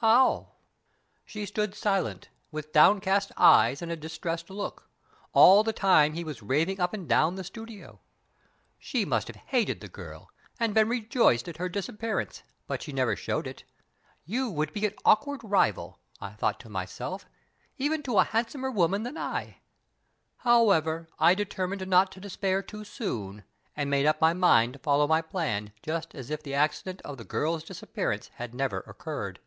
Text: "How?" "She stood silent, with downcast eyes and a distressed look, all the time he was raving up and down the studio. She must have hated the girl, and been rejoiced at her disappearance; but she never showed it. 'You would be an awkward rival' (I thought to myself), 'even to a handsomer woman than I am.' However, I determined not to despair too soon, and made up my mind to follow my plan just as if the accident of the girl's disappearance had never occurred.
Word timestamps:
"How?" 0.00 0.54
"She 1.24 1.46
stood 1.46 1.72
silent, 1.76 2.28
with 2.50 2.72
downcast 2.72 3.30
eyes 3.36 3.80
and 3.80 3.92
a 3.92 3.96
distressed 3.96 4.50
look, 4.50 4.88
all 5.32 5.62
the 5.62 5.72
time 5.72 6.14
he 6.14 6.24
was 6.24 6.42
raving 6.42 6.80
up 6.80 6.92
and 6.92 7.08
down 7.08 7.36
the 7.36 7.44
studio. 7.44 8.00
She 8.76 9.04
must 9.04 9.28
have 9.28 9.36
hated 9.36 9.80
the 9.80 9.86
girl, 9.86 10.30
and 10.58 10.74
been 10.74 10.88
rejoiced 10.88 11.46
at 11.48 11.58
her 11.58 11.68
disappearance; 11.68 12.42
but 12.66 12.82
she 12.82 12.92
never 12.92 13.14
showed 13.14 13.46
it. 13.46 13.62
'You 14.24 14.50
would 14.50 14.72
be 14.72 14.84
an 14.84 14.94
awkward 15.04 15.42
rival' 15.44 16.00
(I 16.20 16.30
thought 16.30 16.58
to 16.60 16.68
myself), 16.68 17.26
'even 17.78 18.02
to 18.02 18.18
a 18.18 18.24
handsomer 18.24 18.72
woman 18.72 19.04
than 19.04 19.16
I 19.16 19.42
am.' 19.44 19.54
However, 20.38 21.08
I 21.20 21.36
determined 21.36 21.86
not 21.86 22.10
to 22.10 22.20
despair 22.20 22.62
too 22.64 22.82
soon, 22.82 23.44
and 23.76 23.88
made 23.88 24.06
up 24.06 24.20
my 24.20 24.32
mind 24.32 24.72
to 24.72 24.78
follow 24.80 25.06
my 25.06 25.22
plan 25.22 25.72
just 25.84 26.16
as 26.16 26.30
if 26.30 26.42
the 26.42 26.52
accident 26.52 27.00
of 27.02 27.16
the 27.16 27.22
girl's 27.24 27.62
disappearance 27.62 28.32
had 28.38 28.56
never 28.56 28.80
occurred. 28.88 29.38